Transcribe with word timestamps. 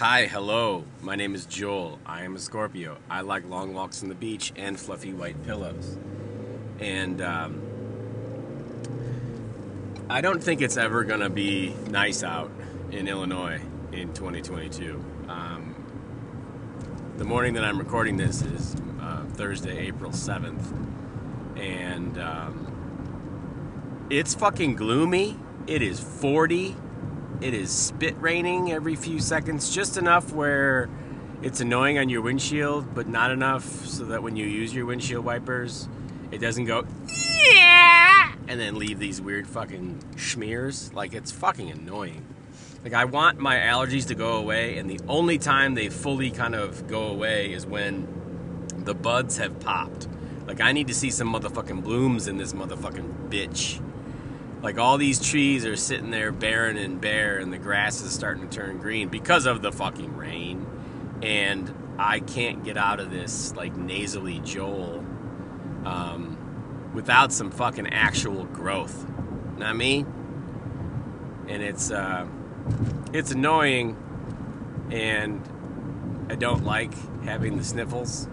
Hi, 0.00 0.24
hello. 0.24 0.84
My 1.02 1.14
name 1.14 1.34
is 1.34 1.44
Joel. 1.44 1.98
I 2.06 2.22
am 2.22 2.34
a 2.34 2.38
Scorpio. 2.38 2.96
I 3.10 3.20
like 3.20 3.46
long 3.46 3.74
walks 3.74 4.02
on 4.02 4.08
the 4.08 4.14
beach 4.14 4.50
and 4.56 4.80
fluffy 4.80 5.12
white 5.12 5.44
pillows. 5.44 5.98
And 6.78 7.20
um, 7.20 7.60
I 10.08 10.22
don't 10.22 10.42
think 10.42 10.62
it's 10.62 10.78
ever 10.78 11.04
going 11.04 11.20
to 11.20 11.28
be 11.28 11.74
nice 11.90 12.22
out 12.22 12.50
in 12.90 13.08
Illinois 13.08 13.60
in 13.92 14.14
2022. 14.14 15.04
Um, 15.28 15.74
the 17.18 17.24
morning 17.26 17.52
that 17.52 17.64
I'm 17.64 17.78
recording 17.78 18.16
this 18.16 18.40
is 18.40 18.76
uh, 19.02 19.26
Thursday, 19.34 19.86
April 19.88 20.12
7th. 20.12 20.64
And 21.58 22.16
um, 22.16 24.06
it's 24.08 24.34
fucking 24.34 24.76
gloomy. 24.76 25.38
It 25.66 25.82
is 25.82 26.00
40 26.00 26.74
it 27.40 27.54
is 27.54 27.70
spit 27.70 28.14
raining 28.20 28.70
every 28.72 28.96
few 28.96 29.18
seconds, 29.18 29.74
just 29.74 29.96
enough 29.96 30.32
where 30.32 30.88
it's 31.42 31.60
annoying 31.60 31.98
on 31.98 32.08
your 32.08 32.20
windshield, 32.20 32.94
but 32.94 33.08
not 33.08 33.30
enough 33.30 33.64
so 33.86 34.04
that 34.04 34.22
when 34.22 34.36
you 34.36 34.46
use 34.46 34.74
your 34.74 34.84
windshield 34.86 35.24
wipers, 35.24 35.88
it 36.30 36.38
doesn't 36.38 36.66
go 36.66 36.84
yeah 37.44 38.32
and 38.46 38.60
then 38.60 38.78
leave 38.78 38.98
these 38.98 39.20
weird 39.20 39.46
fucking 39.46 40.02
smears. 40.16 40.92
Like 40.92 41.14
it's 41.14 41.30
fucking 41.30 41.70
annoying. 41.70 42.26
Like 42.84 42.94
I 42.94 43.04
want 43.04 43.38
my 43.38 43.56
allergies 43.56 44.08
to 44.08 44.14
go 44.14 44.34
away, 44.34 44.78
and 44.78 44.90
the 44.90 45.00
only 45.08 45.38
time 45.38 45.74
they 45.74 45.88
fully 45.88 46.30
kind 46.30 46.54
of 46.54 46.86
go 46.88 47.06
away 47.08 47.52
is 47.52 47.64
when 47.64 48.08
the 48.76 48.94
buds 48.94 49.38
have 49.38 49.60
popped. 49.60 50.08
Like 50.46 50.60
I 50.60 50.72
need 50.72 50.88
to 50.88 50.94
see 50.94 51.10
some 51.10 51.32
motherfucking 51.32 51.84
blooms 51.84 52.26
in 52.26 52.38
this 52.38 52.52
motherfucking 52.52 53.30
bitch 53.30 53.80
like 54.62 54.78
all 54.78 54.98
these 54.98 55.20
trees 55.20 55.64
are 55.64 55.76
sitting 55.76 56.10
there 56.10 56.32
barren 56.32 56.76
and 56.76 57.00
bare 57.00 57.38
and 57.38 57.52
the 57.52 57.58
grass 57.58 58.02
is 58.02 58.12
starting 58.12 58.48
to 58.48 58.56
turn 58.56 58.78
green 58.78 59.08
because 59.08 59.46
of 59.46 59.62
the 59.62 59.72
fucking 59.72 60.16
rain. 60.16 60.66
And 61.22 61.74
i 61.98 62.20
can't 62.20 62.64
get 62.64 62.76
out 62.78 62.98
of 62.98 63.10
this 63.10 63.54
like 63.54 63.76
nasally 63.76 64.38
joel 64.40 65.04
um, 65.84 66.90
without 66.94 67.32
some 67.32 67.50
fucking 67.50 67.88
actual 67.88 68.44
growth. 68.44 69.06
Not 69.58 69.76
me 69.76 70.04
and 71.50 71.62
it's 71.64 71.90
uh, 71.90 72.26
it's 73.12 73.32
annoying 73.32 73.96
and 74.90 75.42
i 76.30 76.34
don't 76.36 76.64
like 76.64 76.92
having 77.24 77.56
the 77.56 77.64
sniffles 77.64 78.28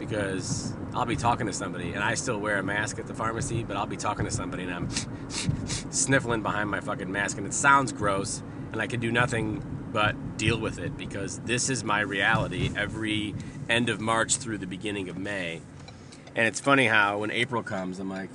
because 0.00 0.72
I'll 0.94 1.04
be 1.04 1.14
talking 1.14 1.46
to 1.46 1.52
somebody 1.52 1.92
and 1.92 2.02
I 2.02 2.14
still 2.14 2.38
wear 2.40 2.58
a 2.58 2.62
mask 2.62 2.98
at 2.98 3.06
the 3.06 3.14
pharmacy, 3.14 3.62
but 3.62 3.76
I'll 3.76 3.86
be 3.86 3.98
talking 3.98 4.24
to 4.24 4.30
somebody 4.30 4.64
and 4.64 4.72
I'm 4.72 4.90
sniffling 5.90 6.42
behind 6.42 6.70
my 6.70 6.80
fucking 6.80 7.12
mask 7.12 7.36
and 7.38 7.46
it 7.46 7.54
sounds 7.54 7.92
gross 7.92 8.42
and 8.72 8.80
I 8.80 8.88
can 8.88 8.98
do 8.98 9.12
nothing 9.12 9.62
but 9.92 10.38
deal 10.38 10.58
with 10.58 10.78
it 10.78 10.96
because 10.96 11.38
this 11.40 11.68
is 11.68 11.84
my 11.84 12.00
reality 12.00 12.70
every 12.74 13.34
end 13.68 13.88
of 13.88 14.00
March 14.00 14.36
through 14.36 14.58
the 14.58 14.66
beginning 14.66 15.08
of 15.08 15.18
May. 15.18 15.60
And 16.34 16.46
it's 16.46 16.60
funny 16.60 16.86
how 16.86 17.18
when 17.18 17.30
April 17.30 17.62
comes, 17.62 17.98
I'm 17.98 18.08
like, 18.08 18.30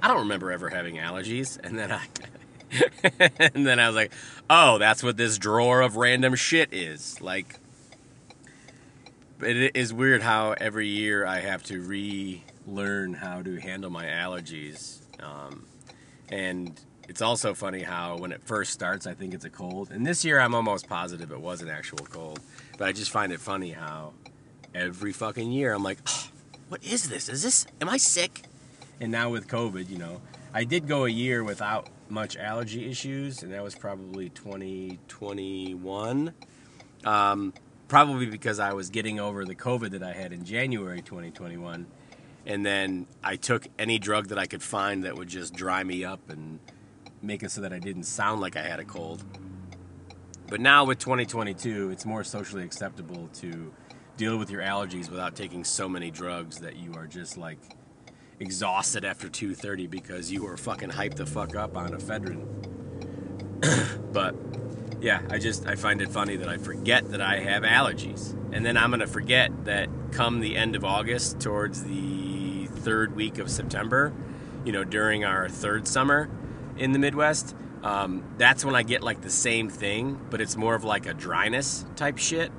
I 0.00 0.08
don't 0.08 0.18
remember 0.18 0.52
ever 0.52 0.70
having 0.70 0.96
allergies. 0.96 1.58
And 1.64 1.78
then 1.78 1.90
I 1.92 2.06
and 3.54 3.66
then 3.66 3.78
I 3.78 3.86
was 3.88 3.96
like, 3.96 4.12
oh, 4.48 4.78
that's 4.78 5.02
what 5.02 5.16
this 5.16 5.36
drawer 5.36 5.82
of 5.82 5.96
random 5.96 6.36
shit 6.36 6.72
is. 6.72 7.20
Like 7.20 7.58
it 9.44 9.76
is 9.76 9.92
weird 9.92 10.22
how 10.22 10.52
every 10.52 10.88
year 10.88 11.26
I 11.26 11.40
have 11.40 11.62
to 11.64 11.80
relearn 11.80 13.14
how 13.14 13.42
to 13.42 13.56
handle 13.56 13.90
my 13.90 14.06
allergies. 14.06 15.00
Um, 15.22 15.66
and 16.28 16.80
it's 17.08 17.22
also 17.22 17.54
funny 17.54 17.82
how 17.82 18.18
when 18.18 18.32
it 18.32 18.42
first 18.44 18.72
starts, 18.72 19.06
I 19.06 19.14
think 19.14 19.34
it's 19.34 19.44
a 19.44 19.50
cold. 19.50 19.90
And 19.90 20.06
this 20.06 20.24
year, 20.24 20.40
I'm 20.40 20.54
almost 20.54 20.88
positive 20.88 21.30
it 21.30 21.40
was 21.40 21.62
an 21.62 21.68
actual 21.68 21.98
cold. 21.98 22.40
But 22.78 22.88
I 22.88 22.92
just 22.92 23.10
find 23.10 23.32
it 23.32 23.40
funny 23.40 23.70
how 23.70 24.12
every 24.74 25.12
fucking 25.12 25.52
year 25.52 25.74
I'm 25.74 25.82
like, 25.82 25.98
oh, 26.06 26.28
what 26.68 26.82
is 26.84 27.08
this? 27.08 27.28
Is 27.28 27.42
this, 27.42 27.66
am 27.80 27.88
I 27.88 27.98
sick? 27.98 28.42
And 29.00 29.12
now 29.12 29.30
with 29.30 29.48
COVID, 29.48 29.90
you 29.90 29.98
know, 29.98 30.20
I 30.54 30.64
did 30.64 30.86
go 30.86 31.04
a 31.04 31.08
year 31.08 31.44
without 31.44 31.88
much 32.08 32.36
allergy 32.36 32.88
issues, 32.88 33.42
and 33.42 33.52
that 33.52 33.62
was 33.62 33.74
probably 33.74 34.28
2021. 34.30 36.34
Um, 37.04 37.52
probably 37.92 38.24
because 38.24 38.58
I 38.58 38.72
was 38.72 38.88
getting 38.88 39.20
over 39.20 39.44
the 39.44 39.54
COVID 39.54 39.90
that 39.90 40.02
I 40.02 40.14
had 40.14 40.32
in 40.32 40.46
January 40.46 41.02
2021. 41.02 41.86
And 42.46 42.64
then 42.64 43.06
I 43.22 43.36
took 43.36 43.68
any 43.78 43.98
drug 43.98 44.28
that 44.28 44.38
I 44.38 44.46
could 44.46 44.62
find 44.62 45.04
that 45.04 45.14
would 45.14 45.28
just 45.28 45.52
dry 45.52 45.84
me 45.84 46.02
up 46.02 46.30
and 46.30 46.58
make 47.20 47.42
it 47.42 47.50
so 47.50 47.60
that 47.60 47.70
I 47.70 47.78
didn't 47.78 48.04
sound 48.04 48.40
like 48.40 48.56
I 48.56 48.62
had 48.62 48.80
a 48.80 48.84
cold. 48.86 49.22
But 50.48 50.62
now 50.62 50.86
with 50.86 51.00
2022, 51.00 51.90
it's 51.90 52.06
more 52.06 52.24
socially 52.24 52.64
acceptable 52.64 53.28
to 53.40 53.74
deal 54.16 54.38
with 54.38 54.50
your 54.50 54.62
allergies 54.62 55.10
without 55.10 55.36
taking 55.36 55.62
so 55.62 55.86
many 55.86 56.10
drugs 56.10 56.60
that 56.60 56.76
you 56.76 56.94
are 56.94 57.06
just 57.06 57.36
like 57.36 57.58
exhausted 58.40 59.04
after 59.04 59.28
2:30 59.28 59.86
because 59.90 60.32
you 60.32 60.44
were 60.44 60.56
fucking 60.56 60.88
hyped 60.88 61.16
the 61.16 61.26
fuck 61.26 61.54
up 61.56 61.76
on 61.76 61.90
ephedrine. 61.90 62.46
but 64.14 64.34
yeah, 65.02 65.20
I 65.28 65.38
just 65.38 65.66
I 65.66 65.74
find 65.74 66.00
it 66.00 66.10
funny 66.10 66.36
that 66.36 66.48
I 66.48 66.58
forget 66.58 67.10
that 67.10 67.20
I 67.20 67.40
have 67.40 67.64
allergies, 67.64 68.34
and 68.52 68.64
then 68.64 68.76
I'm 68.76 68.90
gonna 68.90 69.08
forget 69.08 69.64
that 69.64 69.88
come 70.12 70.38
the 70.38 70.56
end 70.56 70.76
of 70.76 70.84
August, 70.84 71.40
towards 71.40 71.82
the 71.82 72.66
third 72.68 73.16
week 73.16 73.38
of 73.38 73.50
September, 73.50 74.12
you 74.64 74.70
know, 74.70 74.84
during 74.84 75.24
our 75.24 75.48
third 75.48 75.88
summer 75.88 76.30
in 76.76 76.92
the 76.92 77.00
Midwest, 77.00 77.56
um, 77.82 78.22
that's 78.38 78.64
when 78.64 78.76
I 78.76 78.84
get 78.84 79.02
like 79.02 79.22
the 79.22 79.30
same 79.30 79.68
thing, 79.68 80.20
but 80.30 80.40
it's 80.40 80.56
more 80.56 80.76
of 80.76 80.84
like 80.84 81.06
a 81.06 81.14
dryness 81.14 81.84
type 81.96 82.18
shit. 82.18 82.52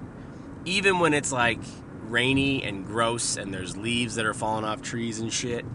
Even 0.66 1.00
when 1.00 1.14
it's 1.14 1.31
like 1.31 1.60
rainy 2.08 2.62
and 2.62 2.86
gross 2.86 3.38
and 3.38 3.54
there's 3.54 3.78
leaves 3.78 4.16
that 4.16 4.25
are 4.25 4.34
falling 4.34 4.66
off 4.66 4.81
trees 4.81 5.20
and 5.20 5.31
shit, 5.31 5.66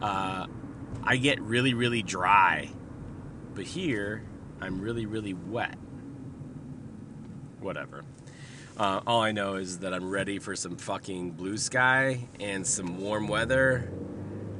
uh, 0.00 0.46
I 1.02 1.16
get 1.18 1.38
really, 1.42 1.74
really 1.74 2.02
dry. 2.02 2.70
But 3.54 3.66
here, 3.66 4.22
I'm 4.60 4.80
really, 4.80 5.04
really 5.04 5.34
wet 5.34 5.76
whatever. 7.60 8.04
Uh, 8.76 9.00
all 9.06 9.22
I 9.22 9.32
know 9.32 9.56
is 9.56 9.78
that 9.80 9.92
I'm 9.92 10.08
ready 10.08 10.38
for 10.38 10.54
some 10.54 10.76
fucking 10.76 11.32
blue 11.32 11.56
sky 11.56 12.28
and 12.38 12.64
some 12.64 13.00
warm 13.00 13.26
weather, 13.26 13.90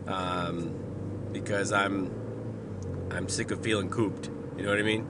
um, 0.08 0.74
because 1.32 1.72
I'm 1.72 2.10
I'm 3.12 3.28
sick 3.28 3.52
of 3.52 3.62
feeling 3.62 3.90
cooped. 3.90 4.28
You 4.56 4.64
know 4.64 4.70
what 4.70 4.78
I 4.80 4.82
mean? 4.82 5.06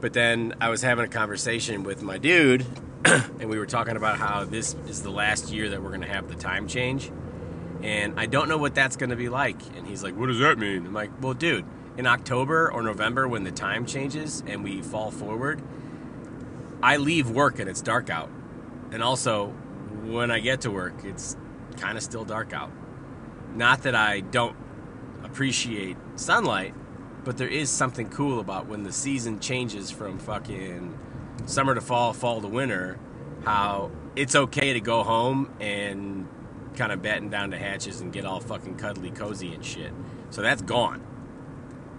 But 0.00 0.12
then 0.12 0.54
I 0.60 0.68
was 0.68 0.82
having 0.82 1.06
a 1.06 1.08
conversation 1.08 1.82
with 1.82 2.02
my 2.02 2.18
dude, 2.18 2.66
and 3.06 3.48
we 3.48 3.58
were 3.58 3.64
talking 3.64 3.96
about 3.96 4.18
how 4.18 4.44
this 4.44 4.76
is 4.86 5.02
the 5.02 5.10
last 5.10 5.50
year 5.50 5.70
that 5.70 5.82
we're 5.82 5.90
gonna 5.90 6.06
have 6.06 6.28
the 6.28 6.34
time 6.34 6.68
change, 6.68 7.10
and 7.82 8.20
I 8.20 8.26
don't 8.26 8.50
know 8.50 8.58
what 8.58 8.74
that's 8.74 8.96
gonna 8.96 9.16
be 9.16 9.30
like. 9.30 9.56
And 9.78 9.86
he's 9.86 10.02
like, 10.02 10.14
"What 10.14 10.26
does 10.26 10.40
that 10.40 10.58
mean?" 10.58 10.86
I'm 10.86 10.94
like, 10.94 11.10
"Well, 11.22 11.34
dude." 11.34 11.64
In 11.96 12.08
October 12.08 12.72
or 12.72 12.82
November, 12.82 13.28
when 13.28 13.44
the 13.44 13.52
time 13.52 13.86
changes 13.86 14.42
and 14.48 14.64
we 14.64 14.82
fall 14.82 15.12
forward, 15.12 15.62
I 16.84 16.98
leave 16.98 17.30
work 17.30 17.60
and 17.60 17.70
it's 17.70 17.80
dark 17.80 18.10
out. 18.10 18.30
And 18.92 19.02
also, 19.02 19.46
when 20.04 20.30
I 20.30 20.38
get 20.40 20.60
to 20.60 20.70
work, 20.70 21.02
it's 21.02 21.34
kind 21.78 21.96
of 21.96 22.04
still 22.04 22.26
dark 22.26 22.52
out. 22.52 22.70
Not 23.54 23.84
that 23.84 23.94
I 23.94 24.20
don't 24.20 24.54
appreciate 25.24 25.96
sunlight, 26.16 26.74
but 27.24 27.38
there 27.38 27.48
is 27.48 27.70
something 27.70 28.10
cool 28.10 28.38
about 28.38 28.66
when 28.66 28.82
the 28.82 28.92
season 28.92 29.40
changes 29.40 29.90
from 29.90 30.18
fucking 30.18 30.98
summer 31.46 31.74
to 31.74 31.80
fall, 31.80 32.12
fall 32.12 32.42
to 32.42 32.48
winter, 32.48 32.98
how 33.46 33.90
it's 34.14 34.34
okay 34.36 34.74
to 34.74 34.80
go 34.80 35.02
home 35.04 35.54
and 35.60 36.28
kind 36.76 36.92
of 36.92 37.00
batten 37.00 37.30
down 37.30 37.48
the 37.48 37.56
hatches 37.56 38.02
and 38.02 38.12
get 38.12 38.26
all 38.26 38.40
fucking 38.40 38.76
cuddly 38.76 39.10
cozy 39.10 39.54
and 39.54 39.64
shit. 39.64 39.92
So 40.28 40.42
that's 40.42 40.60
gone. 40.60 41.02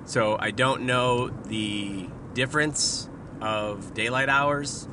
So 0.03 0.37
I 0.39 0.51
don't 0.51 0.83
know 0.83 1.29
the 1.29 2.07
difference 2.35 3.09
of 3.45 3.93
daylight 3.93 4.27
hours, 4.27 4.87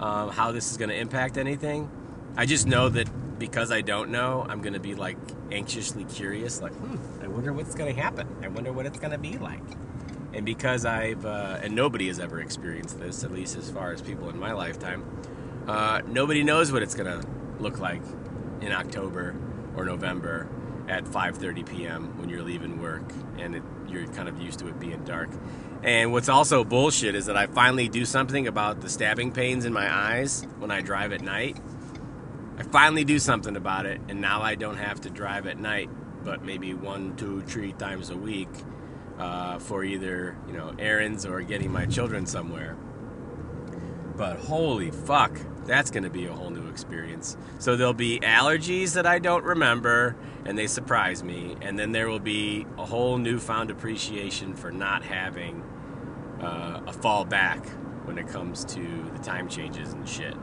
um, 0.00 0.30
how 0.30 0.50
this 0.50 0.70
is 0.70 0.78
going 0.78 0.88
to 0.88 0.96
impact 0.96 1.36
anything. 1.36 1.90
I 2.36 2.46
just 2.46 2.66
know 2.66 2.88
that 2.88 3.38
because 3.38 3.70
I 3.70 3.82
don't 3.82 4.10
know, 4.10 4.46
I'm 4.48 4.62
going 4.62 4.72
to 4.72 4.80
be 4.80 4.94
like 4.94 5.18
anxiously 5.52 6.04
curious, 6.04 6.62
like, 6.62 6.72
hmm, 6.72 6.96
I 7.22 7.28
wonder 7.28 7.52
what's 7.52 7.74
going 7.74 7.94
to 7.94 8.00
happen. 8.00 8.26
I 8.42 8.48
wonder 8.48 8.72
what 8.72 8.86
it's 8.86 8.98
going 8.98 9.12
to 9.12 9.18
be 9.18 9.36
like. 9.36 9.62
And 10.32 10.46
because 10.46 10.86
I've, 10.86 11.24
uh, 11.26 11.58
and 11.62 11.74
nobody 11.74 12.08
has 12.08 12.18
ever 12.18 12.40
experienced 12.40 12.98
this, 12.98 13.24
at 13.24 13.30
least 13.30 13.56
as 13.56 13.70
far 13.70 13.92
as 13.92 14.00
people 14.00 14.30
in 14.30 14.38
my 14.38 14.52
lifetime, 14.52 15.04
uh, 15.66 16.00
nobody 16.06 16.42
knows 16.42 16.72
what 16.72 16.82
it's 16.82 16.94
going 16.94 17.20
to 17.20 17.28
look 17.58 17.78
like 17.78 18.02
in 18.62 18.72
October 18.72 19.36
or 19.76 19.84
November 19.84 20.48
at 20.88 21.04
5:30 21.04 21.66
p.m. 21.66 22.18
when 22.18 22.30
you're 22.30 22.42
leaving 22.42 22.80
work 22.80 23.12
and 23.38 23.54
it, 23.54 23.62
you're 23.86 24.06
kind 24.08 24.28
of 24.28 24.40
used 24.40 24.58
to 24.60 24.68
it 24.68 24.80
being 24.80 25.04
dark. 25.04 25.28
And 25.82 26.12
what's 26.12 26.28
also 26.28 26.64
bullshit 26.64 27.14
is 27.14 27.26
that 27.26 27.36
I 27.36 27.46
finally 27.46 27.88
do 27.88 28.04
something 28.04 28.46
about 28.46 28.80
the 28.80 28.88
stabbing 28.88 29.32
pains 29.32 29.64
in 29.64 29.72
my 29.72 29.92
eyes 29.92 30.44
when 30.58 30.70
I 30.70 30.80
drive 30.80 31.12
at 31.12 31.20
night. 31.20 31.56
I 32.58 32.64
finally 32.64 33.04
do 33.04 33.20
something 33.20 33.56
about 33.56 33.86
it, 33.86 34.00
and 34.08 34.20
now 34.20 34.42
I 34.42 34.56
don't 34.56 34.78
have 34.78 35.00
to 35.02 35.10
drive 35.10 35.46
at 35.46 35.58
night, 35.58 35.88
but 36.24 36.44
maybe 36.44 36.74
one, 36.74 37.14
two, 37.16 37.42
three 37.42 37.72
times 37.72 38.10
a 38.10 38.16
week 38.16 38.48
uh, 39.18 39.58
for 39.58 39.84
either 39.84 40.36
you 40.46 40.52
know 40.52 40.74
errands 40.78 41.24
or 41.24 41.40
getting 41.42 41.70
my 41.70 41.86
children 41.86 42.26
somewhere. 42.26 42.76
But 44.16 44.38
holy 44.38 44.90
fuck, 44.90 45.38
that's 45.68 45.90
going 45.90 46.02
to 46.02 46.10
be 46.10 46.26
a 46.26 46.32
whole 46.32 46.50
new 46.50 46.68
experience. 46.68 47.36
So 47.58 47.76
there'll 47.76 47.92
be 47.92 48.18
allergies 48.20 48.94
that 48.94 49.06
I 49.06 49.18
don't 49.18 49.44
remember, 49.44 50.16
and 50.44 50.58
they 50.58 50.66
surprise 50.66 51.22
me. 51.22 51.56
And 51.60 51.78
then 51.78 51.92
there 51.92 52.08
will 52.08 52.18
be 52.18 52.66
a 52.78 52.86
whole 52.86 53.18
newfound 53.18 53.70
appreciation 53.70 54.54
for 54.54 54.72
not 54.72 55.04
having 55.04 55.62
uh, 56.40 56.80
a 56.86 56.92
fallback 56.92 57.64
when 58.06 58.18
it 58.18 58.26
comes 58.28 58.64
to 58.64 59.10
the 59.12 59.18
time 59.22 59.48
changes 59.48 59.92
and 59.92 60.08
shit. 60.08 60.34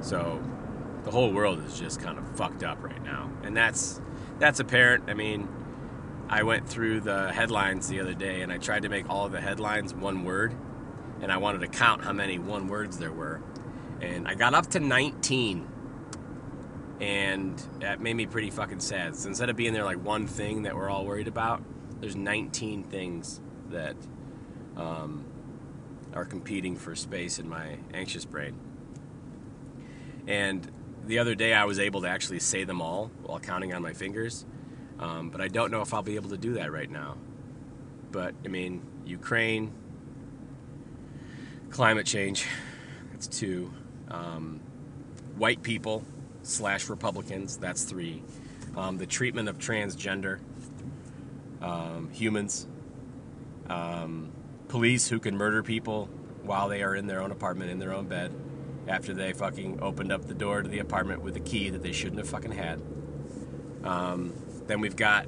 So 0.00 0.40
the 1.04 1.10
whole 1.10 1.32
world 1.32 1.64
is 1.64 1.78
just 1.78 2.00
kind 2.00 2.18
of 2.18 2.36
fucked 2.36 2.62
up 2.62 2.82
right 2.84 3.02
now, 3.02 3.30
and 3.42 3.56
that's 3.56 4.00
that's 4.38 4.60
apparent. 4.60 5.04
I 5.08 5.14
mean, 5.14 5.48
I 6.28 6.42
went 6.42 6.68
through 6.68 7.00
the 7.00 7.32
headlines 7.32 7.88
the 7.88 8.00
other 8.00 8.14
day, 8.14 8.42
and 8.42 8.52
I 8.52 8.58
tried 8.58 8.82
to 8.82 8.90
make 8.90 9.08
all 9.08 9.28
the 9.30 9.40
headlines 9.40 9.94
one 9.94 10.24
word, 10.24 10.54
and 11.22 11.32
I 11.32 11.38
wanted 11.38 11.60
to 11.60 11.68
count 11.68 12.04
how 12.04 12.12
many 12.12 12.38
one 12.38 12.68
words 12.68 12.98
there 12.98 13.12
were, 13.12 13.40
and 14.00 14.28
I 14.28 14.34
got 14.34 14.54
up 14.54 14.68
to 14.68 14.80
19, 14.80 15.68
and 17.00 17.62
that 17.80 18.00
made 18.00 18.14
me 18.14 18.26
pretty 18.26 18.50
fucking 18.50 18.80
sad. 18.80 19.16
So 19.16 19.28
instead 19.28 19.50
of 19.50 19.56
being 19.56 19.72
there 19.72 19.84
like 19.84 20.02
one 20.02 20.26
thing 20.26 20.62
that 20.62 20.76
we're 20.76 20.90
all 20.90 21.06
worried 21.06 21.28
about, 21.28 21.62
there's 22.00 22.16
19 22.16 22.84
things 22.84 23.40
that 23.70 23.96
um, 24.76 25.24
are 26.14 26.24
competing 26.24 26.76
for 26.76 26.94
space 26.94 27.38
in 27.38 27.48
my 27.48 27.78
anxious 27.92 28.24
brain. 28.24 28.58
And 30.26 30.70
the 31.06 31.18
other 31.18 31.34
day 31.34 31.54
I 31.54 31.64
was 31.64 31.78
able 31.78 32.02
to 32.02 32.08
actually 32.08 32.40
say 32.40 32.64
them 32.64 32.80
all 32.80 33.10
while 33.22 33.40
counting 33.40 33.72
on 33.74 33.82
my 33.82 33.92
fingers, 33.92 34.44
um, 34.98 35.30
but 35.30 35.40
I 35.40 35.48
don't 35.48 35.70
know 35.70 35.80
if 35.80 35.94
I'll 35.94 36.02
be 36.02 36.16
able 36.16 36.30
to 36.30 36.38
do 36.38 36.54
that 36.54 36.70
right 36.70 36.90
now. 36.90 37.16
But 38.10 38.34
I 38.44 38.48
mean, 38.48 38.82
Ukraine, 39.06 39.72
climate 41.70 42.06
change, 42.06 42.46
that's 43.12 43.26
two. 43.26 43.72
Um, 44.10 44.60
white 45.36 45.62
people 45.62 46.04
slash 46.42 46.88
Republicans, 46.88 47.56
that's 47.56 47.84
three. 47.84 48.22
Um, 48.76 48.98
the 48.98 49.06
treatment 49.06 49.48
of 49.48 49.58
transgender 49.58 50.38
um, 51.60 52.10
humans, 52.12 52.66
um, 53.68 54.32
police 54.68 55.08
who 55.08 55.18
can 55.18 55.36
murder 55.36 55.62
people 55.62 56.08
while 56.42 56.68
they 56.68 56.82
are 56.82 56.94
in 56.94 57.06
their 57.06 57.20
own 57.20 57.30
apartment 57.30 57.70
in 57.70 57.78
their 57.78 57.92
own 57.92 58.06
bed 58.06 58.32
after 58.86 59.12
they 59.12 59.32
fucking 59.32 59.80
opened 59.82 60.12
up 60.12 60.26
the 60.26 60.34
door 60.34 60.62
to 60.62 60.68
the 60.68 60.78
apartment 60.78 61.22
with 61.22 61.36
a 61.36 61.40
key 61.40 61.70
that 61.70 61.82
they 61.82 61.92
shouldn't 61.92 62.18
have 62.18 62.28
fucking 62.28 62.52
had. 62.52 62.80
Um, 63.84 64.32
then 64.66 64.80
we've 64.80 64.96
got 64.96 65.26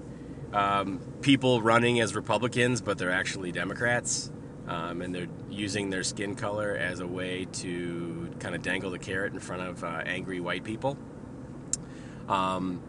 people 1.20 1.60
running 1.60 2.00
as 2.00 2.14
Republicans, 2.14 2.80
but 2.80 2.98
they're 2.98 3.10
actually 3.10 3.52
Democrats, 3.52 4.30
um, 4.68 5.02
and 5.02 5.14
they're 5.14 5.28
using 5.50 5.90
their 5.90 6.02
skin 6.02 6.34
color 6.34 6.76
as 6.76 7.00
a 7.00 7.06
way 7.06 7.46
to 7.52 8.30
kind 8.38 8.54
of 8.54 8.62
dangle 8.62 8.90
the 8.90 8.98
carrot 8.98 9.32
in 9.32 9.40
front 9.40 9.62
of 9.62 9.84
uh, 9.84 10.02
angry 10.06 10.40
white 10.40 10.64
people. 10.64 10.96
Um, 12.28 12.82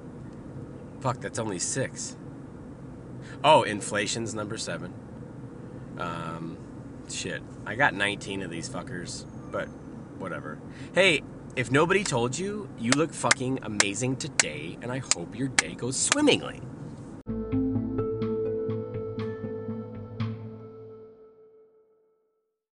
fuck, 1.00 1.20
that's 1.20 1.40
only 1.40 1.60
six. 1.60 2.16
Oh, 3.44 3.64
inflation's 3.64 4.36
number 4.36 4.58
seven. 4.58 4.94
Um, 5.98 6.58
shit, 7.10 7.42
I 7.66 7.76
got 7.76 7.94
19 7.94 8.44
of 8.44 8.52
these 8.52 8.70
fuckers, 8.70 9.26
but 9.52 9.68
whatever. 10.18 10.60
Hey, 10.94 11.24
if 11.56 11.72
nobody 11.72 12.04
told 12.04 12.38
you, 12.38 12.70
you 12.80 12.92
look 12.92 13.12
fucking 13.14 13.60
amazing 13.64 14.16
today, 14.18 14.78
and 14.82 14.92
I 14.92 15.02
hope 15.16 15.36
your 15.36 15.50
day 15.50 15.76
goes 15.76 15.98
swimmingly. 15.98 16.62